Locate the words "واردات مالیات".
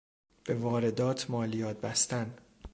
0.53-1.81